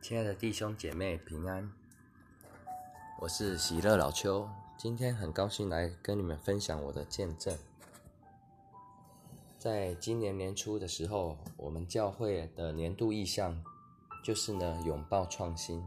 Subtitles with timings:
[0.00, 1.70] 亲爱的弟兄姐妹平安，
[3.20, 7.54] 我是喜乐老邱，今天很高兴来跟你们分享我的见证。
[9.58, 13.62] 在今年年初的时候，我们教会的年度意向
[14.24, 15.84] 就是呢拥抱创新，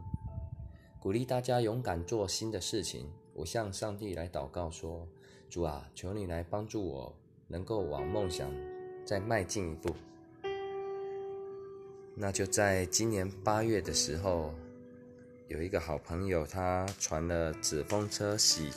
[1.00, 3.10] 鼓励大家勇敢做新的事情。
[3.34, 5.08] 我向上帝来祷告说
[5.50, 7.12] ：“主啊，求你来帮助我，
[7.48, 8.48] 能够往梦想
[9.04, 9.92] 再迈进一步。”
[12.16, 14.54] 那就在今年八月的时候，
[15.48, 18.70] 有一个好朋友，他传了纸风车喜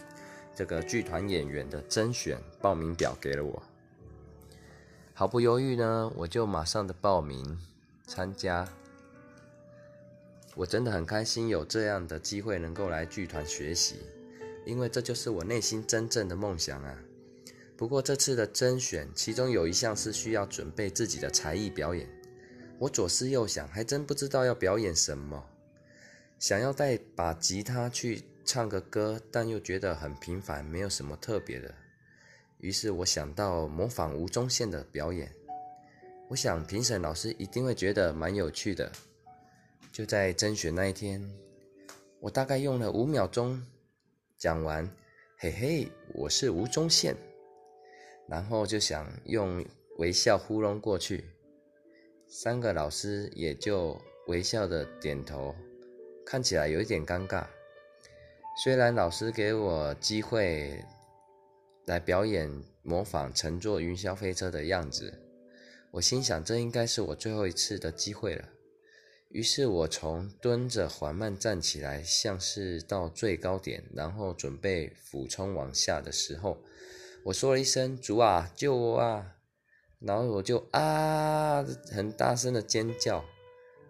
[0.55, 3.61] 这个剧团演员的甄选报名表给了我。
[5.13, 7.59] 毫不犹豫呢，我就马上的报名
[8.07, 8.67] 参加。
[10.55, 13.97] 我真的很开心有这样的机会能够来剧团学习，
[14.65, 16.97] 因为这就是我内心真正的梦想啊。
[17.75, 22.09] 不过这次的甄选，其中有一项是需要准备自己的才艺表演。
[22.79, 25.43] 我左思右想，还真不知道要表演什么。
[26.37, 31.73] 想要带把吉他去唱个歌，但又觉得很平凡，没有什么特别的。
[32.59, 35.31] 于是我想到模仿吴宗宪的表演。
[36.29, 38.91] 我想评审老师一定会觉得蛮有趣的。
[39.91, 41.19] 就在甄选那一天，
[42.19, 43.59] 我大概用了五秒钟
[44.37, 44.87] 讲完，
[45.37, 47.15] 嘿嘿，我是吴宗宪，
[48.27, 49.65] 然后就想用
[49.97, 51.25] 微笑糊弄过去。
[52.29, 55.55] 三个老师也就微笑的点头，
[56.25, 57.47] 看起来有一点尴尬。
[58.61, 60.83] 虽然老师给我机会
[61.85, 62.51] 来表演
[62.83, 65.13] 模仿乘坐云霄飞车的样子，
[65.91, 68.49] 我心想这应该是我最后一次的机会了。
[69.29, 76.57] 于是我从蹲着缓慢站起来，像是到最高点，然后准备俯冲往下的时候，
[77.23, 79.35] 我说了一声：“主啊，救我啊！”
[79.99, 83.25] 然后我就啊，很大声的尖叫，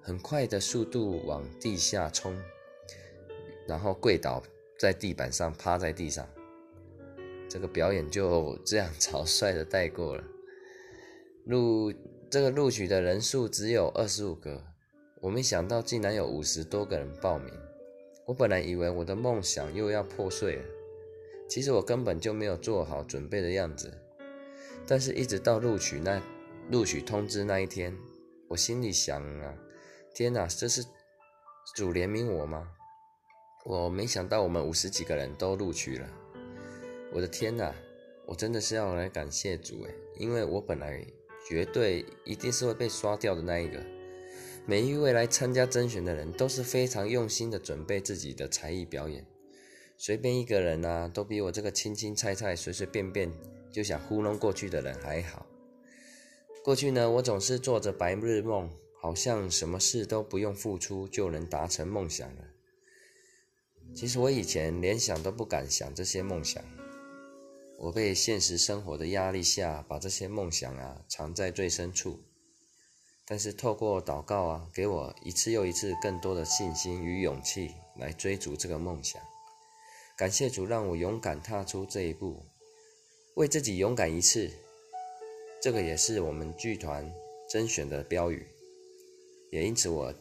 [0.01, 2.33] 很快的速度往地下冲，
[3.67, 4.41] 然后跪倒
[4.79, 6.27] 在地板上，趴在地上。
[7.49, 10.23] 这个表演就这样草率的带过了。
[11.45, 11.93] 录
[12.29, 14.63] 这个录取的人数只有二十五个，
[15.21, 17.53] 我没想到竟然有五十多个人报名。
[18.25, 20.63] 我本来以为我的梦想又要破碎了，
[21.49, 23.93] 其实我根本就没有做好准备的样子。
[24.87, 26.21] 但是，一直到录取那
[26.71, 27.93] 录取通知那一天，
[28.47, 29.53] 我心里想啊，
[30.15, 30.81] 天哪，这是
[31.75, 32.69] 主怜悯我吗？
[33.65, 36.09] 我没想到我们五十几个人都录取了，
[37.11, 37.75] 我的天哪，
[38.25, 41.05] 我真的是要来感谢主诶，因为我本来
[41.45, 43.83] 绝对一定是会被刷掉的那一个。
[44.65, 49.25] 每一位来参加甄选的人都是非常用心的准备自己的才艺表演，
[49.97, 53.29] 随便一个人啊，都比我这个青青菜菜随随便便。
[53.77, 55.45] 就想糊弄过去的人还好。
[56.63, 58.67] 过去呢，我总是做着白日梦，
[58.99, 62.41] 好像什么事都不用付出就能达成梦想了。
[63.93, 66.63] 其实我以前连想都不敢想这些梦想。
[67.77, 72.19] 我被现实生活的压力下，把这些梦想啊藏在最深处。
[73.27, 79.21] 但是透过祷告啊，给我一次又一次更多的信心与勇气来追逐这个梦想。
[80.17, 82.43] 感谢主，让我勇敢踏出这一步。
[83.37, 84.49] 为自己勇敢一次，
[85.61, 87.07] 这个也是我们剧团
[87.47, 88.43] 甄选的标语，
[89.51, 90.11] 也因此我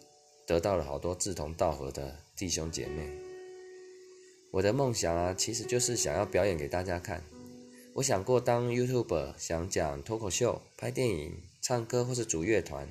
[0.47, 3.09] 得到了好多志同道合的弟兄姐妹。
[4.51, 7.25] 我的梦想啊，其实就是想要表演给大家看。
[7.95, 12.87] 我想过当 YouTuber，想讲脱口秀、拍电影、唱歌，或是组乐团，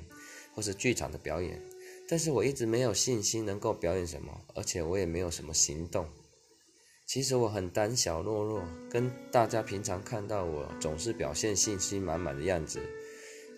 [0.56, 1.62] 或是剧场的表演，
[2.08, 6.04] 但是我一直没有信心能够表演什么，而且我也没有什么行动。
[7.06, 12.80] 其实我很胆小懦弱，跟大家平常看到我总是表现信心满满的样子，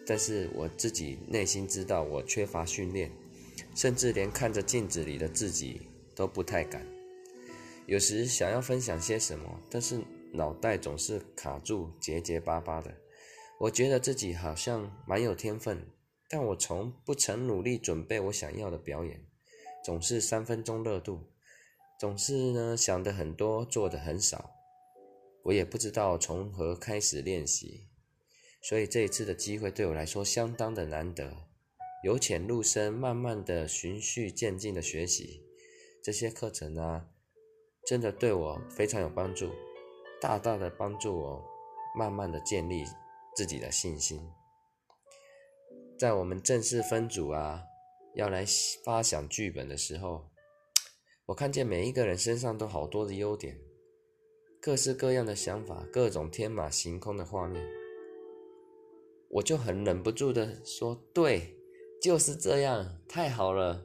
[0.06, 3.10] 但是我自己内心知道我缺乏训练，
[3.75, 5.81] 甚至连看着镜子里的自己
[6.14, 6.86] 都不太敢。
[7.86, 9.98] 有时想要分享些什么，但是
[10.30, 12.94] 脑袋总是卡住，结结巴巴的。
[13.59, 15.82] 我觉得自己好像蛮有天分，
[16.28, 19.25] 但我从不曾努力准备我想要的表演，
[19.82, 21.18] 总是三分钟热度。
[21.98, 24.53] 总是呢想的很多，做的很少，
[25.42, 27.89] 我也不知道从何开始练习，
[28.62, 31.48] 所以这一次的机会对我来说相当的难得，
[32.04, 35.45] 由浅入深，慢慢的循序渐进的学习
[36.00, 37.09] 这些课程啊，
[37.84, 39.50] 真的对我非常有帮助，
[40.21, 41.45] 大大的帮助我
[41.97, 42.84] 慢慢的建立
[43.34, 44.21] 自己的信心。
[45.98, 47.65] 在我们正式分组啊，
[48.15, 48.45] 要来
[48.84, 50.30] 发想剧本的时候。
[51.28, 53.60] 我看见每一个人身上都好多的优点，
[54.63, 57.63] 各式各样的想法，各种天马行空的画面，
[59.28, 61.54] 我就很忍不住的说：“对，
[62.01, 63.84] 就是这样，太好了。”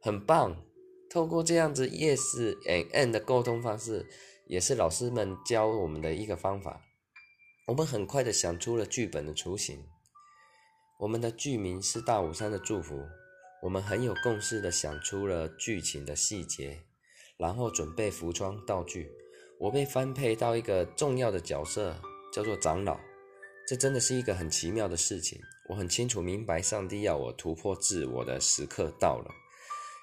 [0.00, 0.64] 很棒。
[1.10, 4.06] 透过这样子 yes and and 的沟通方式，
[4.46, 6.80] 也是老师们教我们的一个方法。
[7.66, 9.84] 我们很快的想出了剧本的雏形。
[11.00, 12.94] 我们的剧名是大武山的祝福。
[13.62, 16.78] 我们很有共识的想出了剧情的细节，
[17.36, 19.10] 然后准备服装道具。
[19.58, 21.94] 我被分配到一个重要的角色，
[22.32, 22.98] 叫做长老。
[23.68, 25.38] 这真的是一个很奇妙的事情。
[25.68, 29.30] 我很清楚明白，上帝要我突破自我的时刻到了。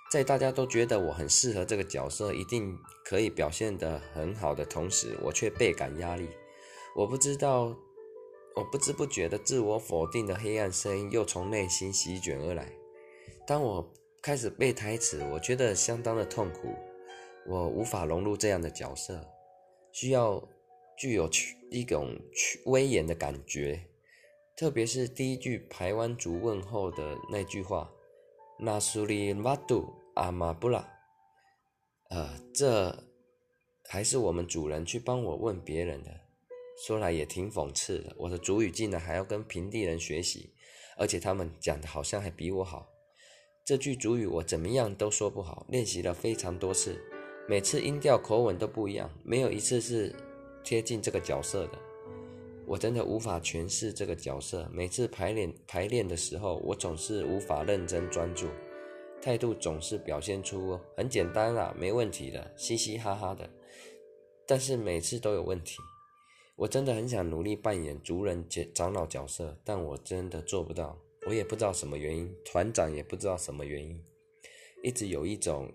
[0.10, 6.30] 在大家都觉得我很适合这个角色，一定可以表现得很好的同时，我却倍感压力。
[6.96, 7.76] 我不知道，
[8.56, 12.72] 我不知不觉的自我否定的黑暗声音又从内心席卷而来。
[13.48, 16.68] 当我开始背台词，我觉得相当的痛苦。
[17.48, 19.26] 我无法融入这样的角色，
[19.94, 20.46] 需要
[20.98, 21.30] 具有
[21.72, 22.14] 一种
[22.66, 23.82] 威严的感觉，
[24.58, 27.90] 特别是第一句排湾族问候的那句话。
[28.60, 30.86] 那苏里马杜阿玛布拉，
[32.10, 33.02] 呃，这
[33.88, 36.12] 还是我们主人去帮我问别人的，
[36.86, 38.14] 说来也挺讽刺的。
[38.18, 40.54] 我的主语竟然还要跟平地人学习，
[40.98, 42.90] 而且他们讲的好像还比我好。
[43.68, 46.98] 这句主语我怎么样都说不好，练习了非常多次，
[47.50, 50.16] 每次音调口吻都不一样，没有一次是
[50.64, 51.78] 贴近这个角色的。
[52.66, 54.70] 我真的无法诠释这个角色。
[54.72, 58.48] 每次排练排练的时候，我总是无法认真专注，
[59.22, 63.50] 态度总是表现出很简单啦，没问题的，嘻嘻哈哈的。
[64.46, 65.76] 但是每次都有问题。
[66.56, 70.98] 我真的很想努力扮演族人角长老角色，但我真的做不到。
[71.28, 74.02] 我也不知道什么原因，团长也不知道什么原因，
[74.82, 75.70] 一直有一种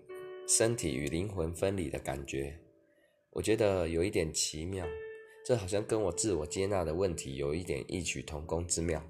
[0.47, 2.57] 身体与灵魂分离的感觉。
[3.29, 4.83] 我觉得有一点奇妙。
[5.45, 9.03] 这好像跟我自我接纳的问题有一点异曲同工之妙。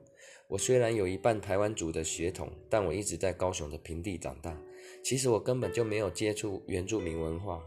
[0.50, 4.60] 我虽然有一半台湾族的血统，但我一直在高雄的平地长大。
[5.02, 7.64] 其实我根本就没有接触原住民文化，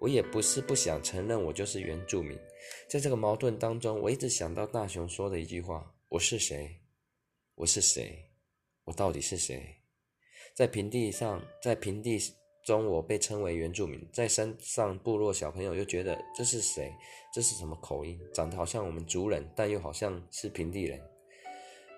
[0.00, 2.38] 我也不是不想承认我就是原住民。
[2.88, 6.79] 在这个矛盾当中，我一直想到大雄说的一句话：“我是谁？
[7.60, 8.24] 我是谁？
[8.84, 9.76] 我到底是谁？”
[10.56, 12.18] 在平地上，在平地。
[12.62, 16.92] 中我被称为原住民，在山上部落小朋友又觉得这是谁？
[17.32, 18.20] 这是什么口音？
[18.34, 21.00] 长得好像我们族人，但又好像是平地人。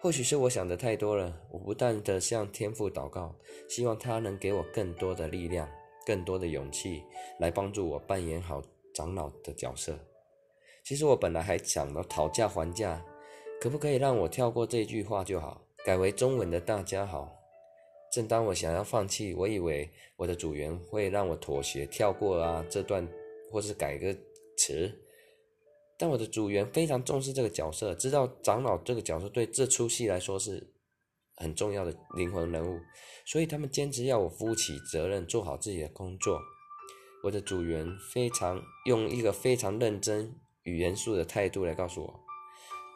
[0.00, 1.36] 或许是我想的太多了。
[1.50, 3.34] 我不断的向天父祷告，
[3.68, 5.68] 希望他能给我更多的力量、
[6.06, 7.02] 更多的勇气，
[7.40, 8.62] 来帮助我扮演好
[8.94, 9.98] 长老的角色。
[10.84, 13.04] 其实我本来还想到讨价还价，
[13.62, 17.32] 可不可以让我跳过这句话就好，改为中文的大家好。
[18.12, 23.08] 正当我想要放弃，我以为我的组员会让我妥协跳过啊这段，
[23.52, 24.12] 或是改个
[24.56, 24.92] 词。
[25.96, 30.74] 但我的组员非常重视这个角色，知道长老这个角色对这出戏来说是
[31.36, 32.80] 很重要的灵魂人物，
[33.24, 36.40] 所以他们坚持要我负起责任，做好自己的工作。
[37.22, 40.34] 我的组员非常用一个非常认真
[40.64, 42.21] 与严肃的态度来告诉我。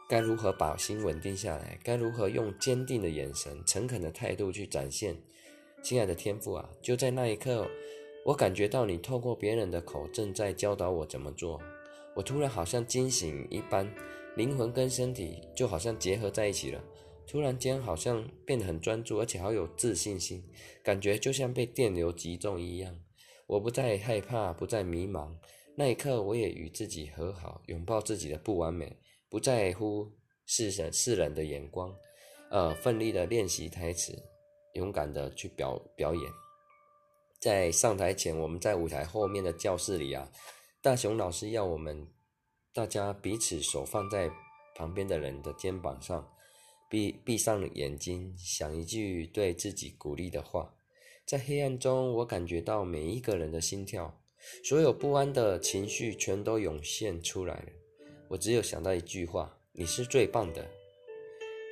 [0.08, 1.78] 该如何把心稳定下来？
[1.82, 5.16] 该如何用坚定的眼神、诚恳的态度去展现？
[5.82, 7.68] 亲爱的天父啊，就在那一刻，
[8.24, 11.60] 我感觉到你透过别人的口正在教导我怎么做。
[12.14, 13.92] 我突然好像惊醒一般，
[14.36, 16.82] 灵魂跟身体就好像结合在一起了。
[17.26, 20.44] 突然间好像变得很专注，而且好有自信心，
[20.84, 22.96] 感觉就像被电流击中一样。
[23.48, 25.32] 我不再害怕，不再迷茫。
[25.74, 28.96] 那一刻，我也与自己和好，拥抱自己的不完美。
[29.28, 30.12] 不在乎
[30.46, 31.94] 世人世人的眼光，
[32.50, 34.16] 呃，奋力的练习台词，
[34.74, 36.32] 勇敢的去表表演。
[37.40, 40.30] 在上台前，我们在舞台后面的教室里啊，
[40.80, 42.08] 大雄老师要我们
[42.72, 44.30] 大家彼此手放在
[44.74, 46.32] 旁边的人的肩膀上，
[46.88, 50.74] 闭闭上眼睛，想一句对自己鼓励的话。
[51.26, 54.22] 在黑暗中，我感觉到每一个人的心跳，
[54.64, 57.68] 所有不安的情绪全都涌现出来了。
[58.28, 60.66] 我只有想到一句话：“你是最棒的。”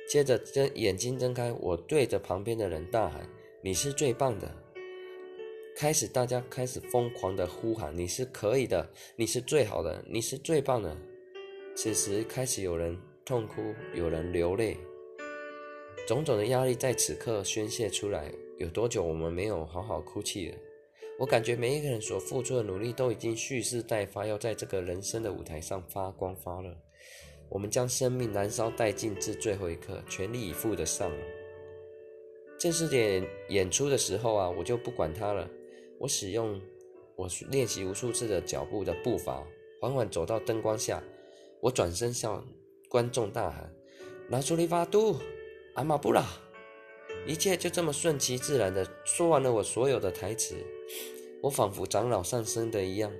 [0.07, 3.27] 接着睁眼睛睁开，我对着旁边的人大喊
[3.61, 4.49] ：“你是最棒的！”
[5.75, 10.95] 开始，大家开始疯狂的呼喊：“你是可以的，你是最好的，你是最棒的！”
[11.75, 14.77] 此时开始有人痛哭，有人流泪，
[16.07, 18.31] 种种的压力在此刻宣泄出来。
[18.57, 20.57] 有多久我们没有好好哭泣了？
[21.17, 26.75] 我感觉每一个人所付出的努力都已经蓄势待发，要在这个人生的舞台上发光发热。
[27.47, 31.11] 我们将生命燃烧殆尽至最后一刻，全力以赴的上。
[32.57, 35.47] 正式点演出的时候啊，我就不管他了。
[35.99, 36.59] 我使用
[37.15, 39.41] 我练习无数次的脚步的步伐，
[39.79, 41.01] 缓缓走到灯光下。
[41.61, 42.45] 我转身向
[42.89, 43.73] 观众大喊
[44.29, 45.15] ：“拿出利发度，
[45.75, 46.25] 阿玛布拉！”
[47.25, 50.55] 一切就这么顺其自然的说完了我所有的台词。
[51.41, 53.11] 我仿佛长老上身的一样，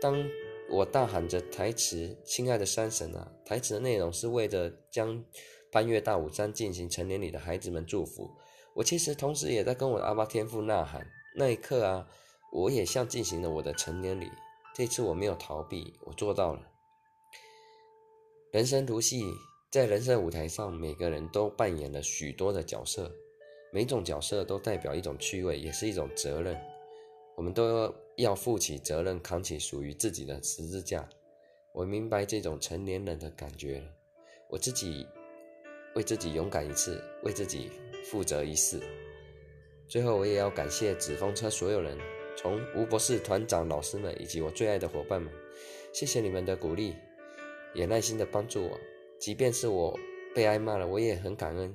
[0.00, 0.24] 当
[0.68, 5.24] 我大喊着台词：“亲爱的山神啊！”台词的内容是为了将
[5.72, 8.30] 攀越大武山进行成年礼的孩子们祝福。
[8.74, 11.06] 我其实同时也在跟我的阿巴天父呐喊。
[11.36, 12.06] 那一刻啊，
[12.52, 14.28] 我也像进行了我的成年礼。
[14.74, 16.62] 这次我没有逃避，我做到了。
[18.52, 19.24] 人生如戏，
[19.70, 23.12] 在人生舞台上，每个人都扮演了许多的角色，
[23.72, 26.58] 每种角色都代表一种趣味，也是一种责任。
[27.36, 31.08] 我们都要负起责任，扛起属于自己的十字架。
[31.72, 33.82] 我明白这种成年人的感觉。
[34.48, 35.06] 我自己
[35.94, 37.70] 为自己勇敢一次，为自己
[38.04, 38.82] 负责一次。
[39.88, 41.96] 最后，我也要感谢纸风车所有人，
[42.36, 45.32] 从吴博士团长、老师们以及我最爱的伙伴们，
[45.92, 46.94] 谢谢你们的鼓励，
[47.74, 48.78] 也耐心的帮助我。
[49.18, 49.96] 即便是我
[50.34, 51.72] 被挨骂了，我也很感恩。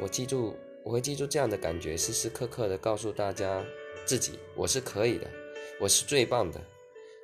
[0.00, 3.64] 我记住，我会记住这样的感觉，时时刻刻的告诉大家。
[4.04, 5.30] 自己，我是可以的，
[5.80, 6.60] 我是最棒的，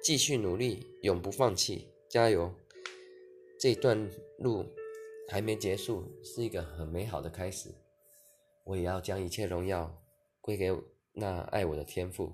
[0.01, 2.55] 继续努力，永不放弃，加油！
[3.59, 4.65] 这段路
[5.29, 7.75] 还没结束，是一个很美好的开始。
[8.63, 9.93] 我也要将一切荣耀
[10.41, 10.73] 归给
[11.13, 12.33] 那爱我的天父。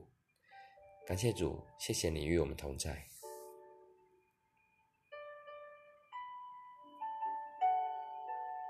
[1.07, 3.14] 感谢主，谢谢你与我们同在。